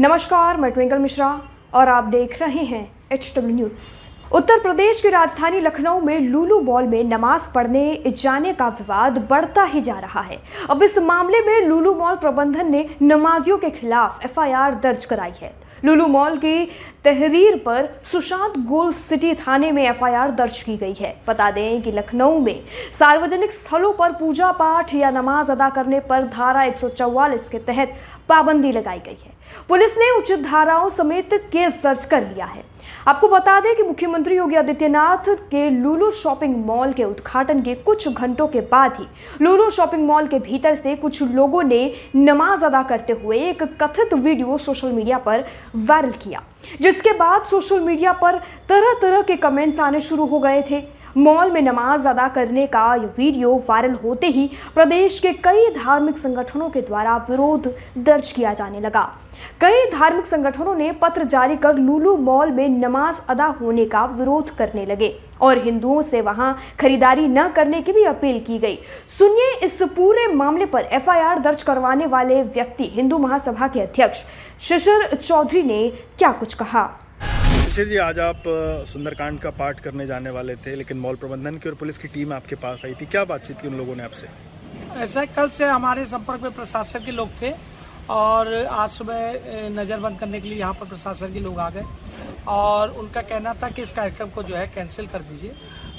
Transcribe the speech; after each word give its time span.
नमस्कार, 0.00 0.56
मैं 0.56 0.70
ट्विंकल 0.72 0.98
मिश्रा 0.98 1.28
और 1.74 1.88
आप 1.88 2.04
देख 2.04 2.40
रहे 2.40 2.62
हैं 2.64 2.82
H 3.12 3.32
W 3.36 3.54
news 3.56 4.34
Uttar 4.34 4.60
Pradesh 4.60 5.00
की 5.02 5.08
राजधानी 5.08 5.60
लखनऊ 5.60 6.00
में 6.00 6.18
लूलू 6.20 6.60
मॉल 6.60 6.86
में 6.86 7.02
नमाज़ 7.04 7.48
पढ़ने 7.54 8.02
जाने 8.08 8.52
का 8.52 8.68
विवाद 8.70 9.18
बढ़ता 9.30 9.62
ही 9.64 9.80
जा 9.80 9.98
रहा 9.98 10.20
है। 10.20 10.38
अब 10.70 10.82
इस 10.82 10.98
मामले 10.98 11.40
में 11.40 11.66
लूलू 11.66 11.94
मॉल 11.94 12.16
प्रबंधन 12.16 12.70
ने 12.70 12.88
नमाजियों 13.02 13.56
के 13.58 13.70
खिलाफ 13.70 14.24
एफआईआर 14.24 14.74
दर्ज 14.74 15.04
कराई 15.04 15.32
है। 15.40 15.52
लुलू 15.84 16.06
मॉल 16.06 16.36
की 16.36 16.64
तहरीर 17.04 17.56
पर 17.56 17.88
सुशांत 18.04 18.58
गोल्फ 18.68 18.98
सिटी 18.98 19.34
थाने 19.36 19.70
में 19.72 19.82
एफआईआर 19.84 20.30
दर्ज 20.30 20.62
की 20.62 20.76
गई 20.76 20.94
है। 21.00 21.14
बता 21.28 21.50
दें 21.50 21.82
कि 21.82 21.92
लखनऊ 21.92 22.38
में 22.40 22.60
सार्वजनिक 22.92 23.52
स्थलों 23.52 23.92
पर 23.92 24.12
पूजा 24.12 24.52
पाठ 24.52 24.94
या 24.94 25.10
नमाज़ 25.10 25.50
अदा 25.52 25.68
करने 25.70 26.00
पर 26.00 26.26
धारा 26.28 26.62
144 26.64 27.48
के 27.48 27.58
तहत 27.66 27.94
पाबंदी 28.28 28.72
लगाई 28.72 28.98
गई 28.98 29.18
है। 29.24 29.27
पुलिस 29.68 29.96
ने 29.98 30.10
उचित 30.16 30.42
धाराओं 30.42 30.88
समेत 30.90 31.34
केस 31.52 31.80
दर्ज 31.82 32.04
कर 32.04 32.22
लिया 32.24 32.46
है। 32.46 32.64
आपको 33.08 33.28
बता 33.28 33.58
दें 33.60 33.74
कि 33.76 33.82
मुख्यमंत्री 33.82 34.36
योगी 34.36 34.56
आदित्यनाथ 34.56 35.28
के 35.50 35.68
लूलू 35.70 36.10
शॉपिंग 36.10 36.56
मॉल 36.66 36.92
के 36.92 37.04
उद्घाटन 37.04 37.60
के 37.62 37.74
कुछ 37.76 38.08
घंटों 38.08 38.46
के 38.48 38.60
बाद 38.62 38.96
ही 38.98 39.06
लूलू 39.42 39.68
शॉपिंग 39.70 40.06
मॉल 40.06 40.26
के 40.26 40.38
भीतर 40.38 40.74
से 40.74 40.94
कुछ 40.96 41.22
लोगों 41.22 41.62
ने 41.62 41.80
नमाज़ 42.16 42.64
अदा 42.64 42.82
करते 42.82 43.12
हुए 43.12 43.38
एक 43.40 43.62
कथित 43.82 44.14
वीडियो 44.14 44.58
सोशल 44.58 44.92
मीडिया 44.92 45.18
पर 45.18 45.44
वायरल 45.76 46.12
किया, 46.12 46.42
जिसके 46.80 47.12
बाद 47.12 47.44
सोशल 47.44 47.80
मीडिया 47.80 48.12
पर 48.12 48.38
तरह 48.68 48.98
तरह 49.02 49.22
के 49.22 49.36
कमेंट्स 49.38 49.80
आने 49.80 50.00
शुरू 50.00 50.26
हो 50.26 50.38
गए 50.38 50.62
थे। 50.70 50.82
मॉल 51.16 51.50
में 51.50 51.60
नमाज़ 51.62 52.08
अदा 52.08 52.28
करने 52.28 52.66
का 52.66 52.94
वीडियो 52.94 53.54
वायरल 53.68 53.94
होते 53.94 54.26
ही 54.26 54.50
प्रदेश 54.74 55.18
के 55.20 55.32
कई 55.44 55.70
धार्मिक 55.74 56.18
संगठनों 56.18 56.68
के 56.70 56.80
द्वारा 56.80 57.16
विरोध 57.30 57.72
दर्ज 57.98 58.32
किया 58.32 58.52
जाने 58.54 58.80
लगा। 58.80 59.02
कई 59.60 59.84
धार्मिक 59.90 60.26
संगठनों 60.26 60.74
ने 60.74 60.90
पत्र 60.92 61.24
जारी 61.24 61.56
कर 61.56 61.76
लूलू 61.76 62.16
मॉल 62.16 62.50
में 62.50 62.68
नमाज़ 62.68 63.20
अदा 63.28 63.46
होने 63.60 63.84
का 63.86 64.04
विरोध 64.06 64.50
करने 64.56 64.86
लगे 64.86 65.14
और 65.40 65.58
हिंदुओं 65.58 66.02
से 66.02 66.20
वहाँ 66.20 66.56
खरीदारी 66.80 67.26
न 67.28 67.48
करने 67.48 67.82
की 67.82 67.92
भी 67.92 68.04
अपील 68.04 68.40
की 68.40 68.58
गई। 68.58 68.78
सुनिए 69.08 69.58
इस 69.62 69.82
पूरे 69.96 70.26
मामले 70.26 70.66
पर 70.66 70.88
एफआईआर 70.92 71.38
दर्ज 71.38 71.62
करवाने 71.62 72.06
वाले 72.06 72.42
व्यक्ति 72.44 72.90
हिंदू 72.94 73.18
महासभा 73.18 73.68
के 73.68 73.80
अध्यक्ष 73.80 74.24
शिशिर 74.60 75.14
चौधरी 75.16 75.62
ने 75.62 75.88
क्या 76.18 76.32
कुछ 76.32 76.54
कहा। 76.54 76.88
शिशिर 77.78 77.90
जी, 77.90 77.96
आज 77.96 78.18
आप 78.18 78.42
सुंदरकांड 78.88 79.38
का 79.40 79.50
पाठ 79.50 79.80
करने 79.80 80.06
जाने 80.06 80.30
वाले 80.30 80.54
थे, 80.56 80.74
लेकिन 80.76 80.98
मॉल 80.98 81.16
प्रबंधन 81.16 81.58
की 81.58 81.68
और 81.68 81.74
पुलिस 81.74 81.98
की 81.98 82.08
टीम 82.08 82.32
आपके 82.32 82.56
पास 82.56 82.80
आई 82.84 82.94
थी। 83.00 83.06
क्या 83.06 83.22
बातचीत 83.24 83.60
की 83.60 83.68
उन 83.68 83.74
लोगों 83.76 83.94
ने 83.96 84.02
आपसे? 84.02 84.28
ऐसा 84.96 85.24
कल 85.26 85.48
से 85.48 85.64
हमारे 85.64 86.06
संपर्क 86.06 86.42
में 86.42 86.52
प्रशासन 86.52 87.04
के 87.04 87.10
लोग 87.12 87.28
थे, 87.42 87.52
और 88.10 88.52
आज 88.54 88.90
सुबह 88.90 89.68
नज़र 89.70 90.00
बंद 90.00 90.18
करने 90.18 90.40
के 90.40 90.48
लिए 90.48 90.58
यहाँ 90.58 90.74
पर 90.74 90.86
प्रशासन 90.88 91.32
के 91.32 91.40
लोग 91.40 91.58
आ 91.58 91.68
गए, 91.70 91.84
और 92.48 92.90
उनका 92.92 93.22
कहना 93.22 93.52
था 93.62 93.68
कि 93.68 93.82
इस 93.82 93.92
कार्यक्रम 93.92 94.30
को 94.30 94.42
जो 94.42 94.56
है 94.56 94.66
कैंसिल 94.74 95.06
कर 95.06 95.22
दीजिए। 95.28 95.52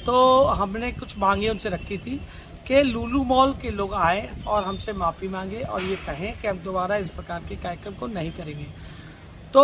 तो 0.05 0.43
हमने 0.53 0.91
कुछ 0.93 1.17
मांगे 1.17 1.49
उनसे 1.49 1.69
रखी 1.69 1.97
थी 1.97 2.19
कि 2.67 2.81
लूलू 2.83 3.23
मॉल 3.25 3.53
के 3.61 3.69
लोग 3.71 3.93
आए 3.99 4.29
और 4.47 4.63
हमसे 4.63 4.93
माफ़ी 4.95 5.27
मांगे, 5.29 5.61
और 5.61 5.83
ये 5.83 5.95
कहें 6.07 6.33
कि 6.41 6.47
हम 6.47 6.59
दोबारा 6.65 6.97
इस 6.97 7.09
प्रकार 7.11 7.47
के 7.49 7.55
कार्यक्रम 7.57 7.93
को 7.93 8.07
नहीं 8.09 8.31
करेंगे। 8.31 8.67
तो 9.53 9.63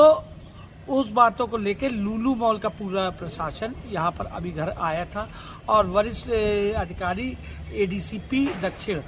उस 0.88 1.10
बातों 1.12 1.48
को 1.48 1.58
लेकर 1.58 1.92
लूलू 1.92 2.34
मॉल 2.36 2.58
का 2.60 2.70
पूरा 2.70 3.10
प्रशासन 3.12 3.74
यहाँ 3.92 4.12
पर 4.12 4.26
अभी 4.28 4.52
घर 4.52 4.70
आया 4.70 5.06
था 5.06 5.28
और 5.70 5.88
वरिष्ठ 5.88 6.30
अधिकारी 6.78 7.36
एडीसीपी 7.74 8.46
दक्षिण 8.62 9.02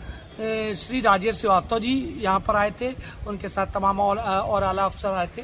श्री 0.78 1.02
राजेश 1.02 1.36
श्रीवास्तव 1.36 1.80
जी 1.80 1.94
यहाँ 2.22 2.40
पर 2.40 2.56
आए 2.56 2.72
थे। 2.82 2.90
उनके 3.28 3.50
साथ 3.50 3.68
तमाम 3.74 4.00
और, 4.00 4.18
और 4.18 4.64
आला 4.64 4.86
अफसर 4.86 5.10
आए 5.12 5.28
थे। 5.38 5.42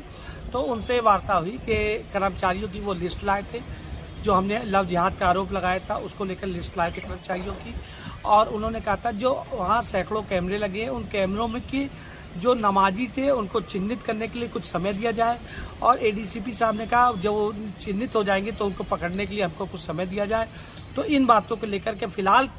तो 0.52 0.60
उनसे 0.64 1.00
वार्ता 1.00 1.34
हुई 1.34 1.58
कि 1.60 1.78
कर्मचारियों 2.14 2.70
की 2.70 2.80
वो 2.80 2.94
लिस्ट 2.94 3.24
लाए 3.24 3.44
थे 3.54 3.62
जो 4.24 4.34
हमने 4.34 4.64
लव 4.66 4.86
जिहाद 4.86 5.18
का 5.20 5.28
आरोप 5.28 5.52
लगाया 5.52 5.80
था 5.90 5.96
उसको 6.00 6.26
लेकर 6.26 6.48
लिस्ट 6.48 6.78
लाए 6.78 6.92
थे 6.92 7.02
कर्मचारियों 7.02 7.54
की। 7.56 7.74
और 8.26 8.48
उन्होंने 8.50 8.82
कहा 8.82 8.96
था 8.96 9.12
जो 9.14 9.32
वहाँ 9.54 9.82
सैकड़ों 9.84 10.22
कैमरे 10.24 10.58
लगे 10.58 10.82
हैं 10.82 10.90
उन 10.90 11.04
कैमरों 11.12 11.48
में 11.48 11.62
की 11.64 11.90
जो 12.38 12.54
नमाजी 12.54 13.08
थे, 13.18 13.30
उनको 13.30 13.62
चिन्हित 13.64 14.02
करने 14.02 14.28
के 14.28 14.40
लिए 14.40 14.50
कुछ 14.50 14.64
समय 14.64 14.94
दिया 14.94 15.12
जाए। 15.12 15.40
और 15.82 16.00
एडीसीपी 16.00 16.54
साहब 16.54 16.78
ने 16.78 16.86
कहा, 16.88 17.12
जब 17.14 17.32
वो 17.32 17.54
चिन्हित 17.82 18.16
हो 18.16 18.24
जाएँगे 18.24 18.52
तो 18.52 18.66
उनको 18.66 18.84
पकड़ने 18.84 19.26
के 19.26 19.36
लिए 19.36 19.44
हमको 19.44 19.66
कुछ 19.66 19.82
समय 19.82 20.06
दिया 20.06 20.26
जाए। 20.26 20.48
तो 20.96 21.04
इन 21.04 21.26
बातों 21.26 21.58
को 21.58 21.68
लेकर 21.68 21.96
के 21.96 22.06
फ़िलहाल 22.08 22.50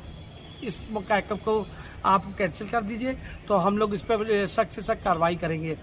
इस 0.65 0.79
कार्यक्रम 0.95 1.37
को 1.39 1.67
आप 2.05 2.25
कैंसिल 2.39 2.69
कर 2.69 2.83
दीजिए। 2.83 3.17
तो 3.49 3.57
हम 3.57 3.79
लोग 3.79 3.95
इस 3.95 4.03
पर 4.03 4.47
सख्त 4.47 4.73
से 4.73 4.83
सख्त 4.83 5.05
कार्रवाई 5.05 5.37
करेंगे। 5.37 5.77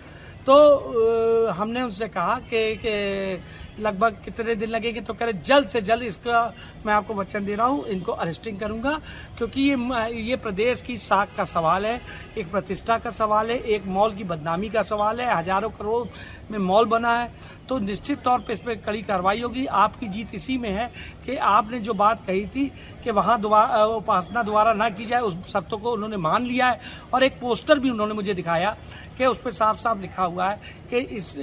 तो 0.45 1.49
हमने 1.51 1.81
उनसे 1.81 2.07
कहा 2.07 2.39
कि 2.43 3.39
लगभग 3.79 4.17
कितने 4.25 4.55
दिन 4.55 4.69
लगेंगे? 4.69 5.01
तो 5.01 5.13
कह 5.13 5.31
जल्द 5.31 5.67
से 5.67 5.81
जल्द 5.81 6.03
इसका 6.03 6.41
मैं 6.85 6.93
आपको 6.93 7.13
वचन 7.13 7.45
दे 7.45 7.55
रहा 7.55 7.67
हूँ, 7.67 7.85
इनको 7.85 8.11
अरेस्टिंग 8.13 8.59
करूँगा, 8.59 8.99
क्योंकि 9.37 9.61
ये 9.61 10.21
ये 10.21 10.35
प्रदेश 10.37 10.81
की 10.81 10.97
साख 10.97 11.35
का 11.37 11.45
सवाल 11.45 11.85
है, 11.85 12.01
एक 12.37 12.51
प्रतिष्ठा 12.51 12.97
का 12.97 13.09
सवाल 13.11 13.51
है, 13.51 13.57
एक 13.57 13.85
मॉल 13.87 14.15
की 14.15 14.23
बदनामी 14.25 14.69
का 14.69 14.81
सवाल 14.83 15.21
है, 15.21 15.35
हज़ारों 15.37 15.69
करोड़ 15.71 16.07
में 16.51 16.59
मॉल 16.59 16.85
बना 16.87 17.17
है। 17.17 17.31
तो 17.71 17.77
निश्चित 17.79 18.19
तौर 18.19 18.39
पर 18.39 18.51
इस 18.53 18.59
पर 18.59 18.75
कड़ी 18.83 19.01
कार्रवाई 19.01 19.41
होगी। 19.41 19.65
आपकी 19.65 20.07
जीत 20.09 20.33
इसी 20.35 20.57
में 20.57 20.69
है 20.69 20.87
कि 21.25 21.35
आपने 21.49 21.79
जो 21.79 21.93
बात 21.95 22.25
कही 22.27 22.45
थी 22.45 22.65
कि 23.03 23.11
वहाँ 23.11 23.37
उपासना 23.37 24.43
द्वारा 24.43 24.73
ना 24.73 24.89
की 24.91 25.05
जाए, 25.05 25.19
उस 25.21 25.37
शर्तों 25.47 25.77
को 25.77 25.91
उन्होंने 25.91 26.17
मान 26.19 26.45
लिया 26.45 26.67
है 26.67 26.79
और 27.13 27.23
एक 27.23 27.39
पोस्टर 27.39 27.79
भी 27.79 27.89
उन्होंने 27.89 28.13
मुझे 28.13 28.33
दिखाया 28.33 28.75
कि 29.17 29.25
उस 29.25 29.41
पर 29.41 29.51
साफ़ 29.51 29.77
साफ़ 29.79 29.99
लिखा 30.01 30.23
हुआ 30.23 30.49
है 30.49 30.59
कि 30.91 30.97
इस 31.15 31.35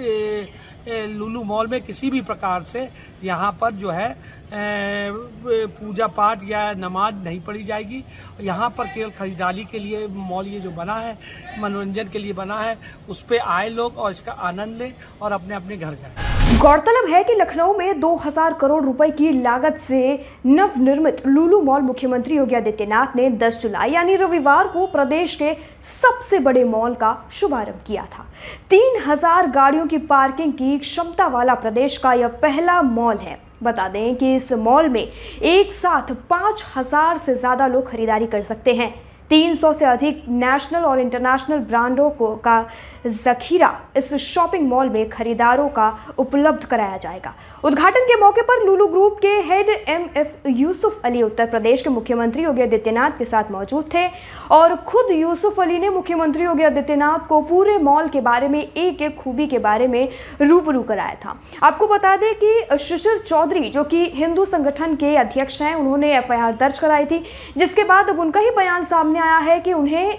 लुलू 1.09 1.43
मॉल 1.45 1.67
में 1.67 1.81
किसी 1.83 2.11
भी 2.11 2.21
प्रकार 2.23 2.63
से 2.65 2.89
यहाँ 3.25 3.53
पर 3.61 3.73
जो 3.75 3.91
है 3.91 4.11
पूजा 4.53 6.07
पाठ 6.09 6.43
या 6.45 6.73
नमाज़ 6.75 7.15
नहीं 7.15 7.41
पढ़ी 7.41 7.63
जाएगी। 7.65 8.03
यहाँ 8.41 8.69
पर 8.71 8.87
केवल 8.87 9.11
खरीदारी 9.11 9.65
के 9.65 9.79
लिए 9.79 10.07
मॉल 10.09 10.47
ये 10.47 10.61
जो 10.61 10.71
बना 10.71 10.95
है, 10.95 11.17
मनोरंजन 11.61 12.09
के 12.09 12.19
लिए 12.19 12.33
बना 12.33 12.59
है, 12.61 12.77
उस 13.09 13.21
पर 13.23 13.39
आए 13.39 13.69
लोग 13.69 13.99
और 13.99 14.11
इसका 14.11 14.33
आनंद 14.33 14.77
लें 14.77 14.93
और 15.23 15.33
अपने 15.33 15.55
अपने 15.55 15.77
घर 15.77 15.95
जाए। 15.95 16.59
गौरतलब 16.59 17.09
है 17.11 17.23
कि 17.25 17.35
लखनऊ 17.35 17.77
में 17.79 18.01
2000 18.01 18.53
करोड़ 18.53 18.83
रुपए 18.85 19.11
की 19.11 19.31
लागत 19.33 19.77
से 19.79 20.01
नवनिर्मित 20.47 21.23
लुलू 21.27 21.61
मॉल 21.63 21.83
मुख्यमंत्री 21.83 22.37
योगी 22.37 22.55
आदित्यनाथ 22.55 23.17
ने 23.17 23.29
10 23.33 23.61
जुलाई, 23.63 23.91
यानी 23.91 24.17
रविवार 24.17 24.69
को 24.69 24.87
प्रदेश 24.87 25.35
के 25.37 25.53
सबसे 25.83 26.39
बड़े 26.39 26.65
मॉल 26.65 26.95
का 26.95 27.17
शुभारंभ 27.31 27.81
किया 27.87 28.07
था। 28.07 28.25
3000 28.71 29.51
गाड़ियों 29.51 29.87
की 29.87 29.99
पार्किंग 29.99 30.53
की 30.53 30.79
क्षमता 30.79 31.27
वाला 31.27 31.55
प्रदेश 31.57 31.97
का 31.99 32.13
यह 32.13 32.29
पहला 32.43 32.81
मॉल 32.83 33.17
है। 33.17 33.48
बता 33.63 33.89
दें 33.89 34.17
कि 34.17 34.35
इस 34.37 34.53
मॉल 34.53 34.89
में 34.89 35.03
एक 35.03 35.73
साथ 35.73 36.15
पाँच 36.31 36.65
हज़ार 36.77 37.19
से 37.19 37.35
ज़्यादा 37.35 37.67
लोग 37.67 37.91
खरीदारी 37.91 38.27
कर 38.27 38.43
सकते 38.43 38.75
हैं। 38.75 38.95
300 39.31 39.73
से 39.75 39.85
अधिक 39.85 40.23
नेशनल 40.29 40.85
और 40.85 41.01
इंटरनेशनल 41.01 41.59
ब्रांडों 41.61 42.09
को 42.11 42.35
का 42.37 42.61
जखीरा 43.07 43.73
इस 43.97 44.15
शॉपिंग 44.17 44.69
मॉल 44.69 44.89
में 44.89 45.09
खरीदारों 45.11 45.69
का 45.69 45.89
उपलब्ध 46.19 46.65
कराया 46.65 46.97
जाएगा। 46.97 47.35
उद्घाटन 47.65 48.05
के 48.05 48.21
मौके 48.21 48.43
पर 48.43 48.65
लुलू 48.67 48.87
ग्रुप 48.87 49.19
के 49.23 49.29
head 49.49 49.69
M 49.69 50.09
F 50.17 50.49
Yusuf 50.49 51.01
Ali, 51.05 51.23
Uttar 51.23 51.47
Pradesh 51.47 51.83
के 51.83 51.91
मुख्यमंत्री 51.91 52.43
योगी 52.43 52.63
आदित्यनाथ 52.63 53.19
के 53.19 53.25
साथ 53.25 53.51
मौजूद 53.51 53.85
थे 53.95 54.07
और 54.51 54.75
खुद 54.87 55.11
यूसुफ 55.11 55.61
अली 55.61 55.79
ने 55.79 55.89
मुख्यमंत्री 55.91 56.45
योगी 56.45 56.65
आदित्यनाथ 56.65 57.27
को 57.29 57.41
पूरे 57.43 57.77
मॉल 57.81 58.09
के 58.09 58.21
बारे 58.21 58.49
में 58.49 58.61
एक 58.61 59.03
एक 59.03 59.17
खूबी 59.17 59.47
के 59.47 59.59
बारे 59.59 59.87
में 59.87 60.09
रूबरू 60.43 60.83
कराया 60.83 61.15
था। 61.25 61.39
आपको 61.63 61.87
बता 61.87 62.17
दें 62.17 62.35
कि 62.35 62.79
शिशिर 62.79 63.19
चौधरी, 63.19 63.69
जो 63.69 63.85
कि 63.85 64.05
हिंदू 64.15 64.45
संगठन 64.45 64.95
के 64.97 65.15
अध्यक्ष 65.17 65.61
हैं, 65.63 65.75
उन्होंने 65.75 66.17
एफआईआर 66.17 66.55
दर्ज 66.57 66.79
कराई 66.79 67.07
थी, 67.07 67.25
जिसके 67.57 67.85
बाद 67.85 68.09
अब 68.09 68.21
उनका 68.21 68.41
ही 68.41 68.51
बयान 68.57 68.85
सामने 68.85 69.21
आया 69.21 69.39
है 69.41 69.59
कि 69.61 69.73
उन्हें 69.73 70.19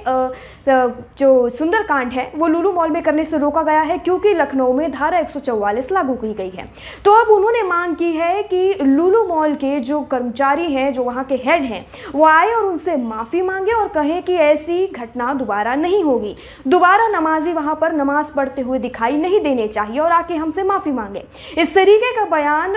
जो 1.17 1.49
सुंदरकांड 1.49 2.11
है, 2.13 2.31
वो 2.35 2.47
लुलू 2.47 2.68
मॉल 2.71 2.89
में 2.89 3.01
करने 3.03 3.23
से 3.23 3.37
रोका 3.37 3.61
गया 3.63 3.81
है, 3.81 3.97
क्योंकि 3.97 4.33
लखनऊ 4.33 4.73
में 4.73 4.91
धारा 4.91 5.19
144 5.19 5.91
लागू 5.91 6.13
की 6.15 6.33
गई 6.33 6.49
है। 6.49 6.67
तो 7.05 7.11
अब 7.13 7.31
उन्होंने 7.31 7.61
मांग 7.63 7.95
की 7.95 8.11
है 8.13 8.41
कि 8.43 8.73
लुलू 8.81 9.23
मॉल 9.25 9.53
के 9.55 9.79
जो 9.79 10.01
कर्मचारी 10.01 10.71
हैं, 10.73 10.91
जो 10.93 11.03
वहाँ 11.03 11.23
के 11.23 11.35
हेड 11.35 11.63
हैं, 11.63 11.85
वो 12.15 12.25
आए 12.25 12.51
और 12.51 12.65
उनसे 12.65 12.95
माफ़ी 12.97 13.41
मांगे 13.41 13.71
और 13.71 13.87
कहें 13.87 14.21
कि 14.23 14.35
ऐसी 14.35 14.85
घटना 14.87 15.33
दोबारा 15.33 15.75
नहीं 15.75 16.03
होगी। 16.03 16.35
दोबारा 16.67 17.07
नमाजी 17.09 17.53
वहाँ 17.53 17.75
पर 17.75 17.93
नमाज़ 17.93 18.33
पढ़ते 18.35 18.61
हुए 18.61 18.79
दिखाई 18.79 19.17
नहीं 19.17 19.39
देने 19.41 19.67
चाहिए 19.67 19.99
और 19.99 20.11
आके 20.11 20.35
हमसे 20.35 20.63
माफ़ी 20.63 20.91
मांगे। 20.91 21.23
इस 21.57 21.73
तरीके 21.75 22.11
का 22.15 22.25
बयान 22.27 22.75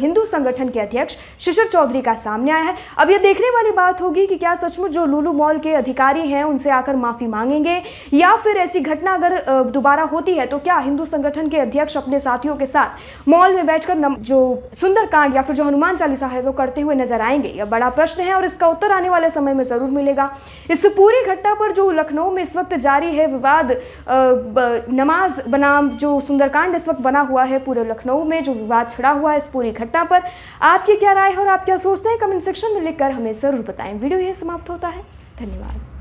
हिंदू 0.00 0.24
संगठन 0.24 0.68
के 0.68 0.80
अध्यक्ष 0.80 1.16
शिशिर 1.40 1.66
चौधरी 1.66 2.02
का 2.02 2.14
सामने 2.16 2.50
आया 2.50 2.62
है। 2.62 2.76
अब 2.98 3.10
यह 3.10 3.18
देखने 3.18 3.50
वाली 3.50 3.70
बात 3.72 4.00
होगी 4.02 4.26
कि 4.26 4.36
क्या 4.36 4.54
सचमुच 4.54 4.90
जो 4.90 5.04
लुलू 5.06 5.32
मॉल 5.32 5.58
के 5.58 5.72
अधिकारी 5.74 6.28
हैं, 6.28 6.42
उनसे 6.44 6.70
आकर 6.70 6.96
माफ़ी 6.96 7.26
मांगेंगे 7.26 7.82
या 8.14 8.34
फिर 8.36 8.56
ऐसी 8.56 8.80
घटना 8.82 9.13
अगर 9.14 9.70
दोबारा 9.70 10.02
होती 10.04 10.34
है 10.34 10.46
तो 10.46 10.58
क्या 10.60 10.76
हिंदू 10.78 11.04
संगठन 11.06 11.48
के 11.48 11.58
अध्यक्ष 11.58 11.96
अपने 11.96 12.20
साथियों 12.20 12.56
के 12.56 12.66
साथ 12.66 13.28
मॉल 13.28 13.54
में 13.54 13.66
बैठकर 13.66 14.14
जो 14.20 14.38
सुंदरकांड 14.74 15.36
या 15.36 15.42
फिर 15.42 15.56
जो 15.56 15.64
हनुमान 15.64 15.96
चालीसा 15.96 16.26
है, 16.26 16.42
वो 16.42 16.52
करते 16.54 16.80
हुए 16.80 16.94
नज़र 16.94 17.20
आएँगे? 17.22 17.48
यह 17.50 17.64
बड़ा 17.66 17.88
प्रश्न 17.90 18.22
है 18.22 18.34
और 18.34 18.44
इसका 18.44 18.68
उत्तर 18.68 18.92
आने 18.92 19.08
वाले 19.08 19.30
समय 19.30 19.54
में 19.54 19.64
ज़रूर 19.64 19.90
मिलेगा। 19.90 20.30
इस 20.70 20.86
पूरी 20.96 21.22
घटना 21.26 21.54
पर 21.54 21.72
जो 21.72 21.90
लखनऊ 21.92 22.30
में 22.30 22.42
इस 22.42 22.56
वक्त 22.56 22.74
जारी 22.76 23.14
है 23.14 23.26
विवाद 23.28 23.76
नमाज़ 24.92 25.40
बनाम 25.48 25.88
जो 25.96 26.20
सुंदरकांड 26.22 26.74
इस 26.74 26.88
वक्त 26.88 27.00
बना 27.00 27.20
हुआ 27.22 27.44
है, 27.44 27.58
पूरे 27.60 27.84
लखनऊ 27.84 28.24
में 28.24 28.42
जो 28.42 28.52
विवाद 28.54 28.90
छिड़ा 28.90 29.10
हुआ 29.10 29.32
है 29.32 29.38
इस 29.38 29.46
पूरी 29.48 29.70
घटना 29.72 30.04
पर, 30.04 30.22
आपकी 30.62 30.96
क्या 30.96 31.12
राय 31.12 31.30
है 31.30 31.36
और 31.36 31.48
आप 31.48 31.64
क्या 31.64 31.76
सोचते 31.78 32.08
हैं? 32.08 32.18
कमेंट 32.18 32.42
सेक्शन 32.42 32.74
में 32.74 32.80
लिखकर 32.82 33.10
हमें 33.10 33.32
ज़रूर 33.34 33.60
बताएँ। 33.62 33.94
वीडियो 33.94 34.20
यह 34.20 34.34
समाप्त 34.34 34.70
होता 34.70 34.88
है। 34.88 35.02
धन्यवाद। 35.38 35.93